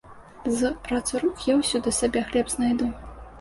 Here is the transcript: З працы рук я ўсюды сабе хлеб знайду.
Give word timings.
З 0.61 0.71
працы 0.87 1.13
рук 1.23 1.43
я 1.51 1.59
ўсюды 1.59 1.93
сабе 1.99 2.25
хлеб 2.31 2.51
знайду. 2.55 2.91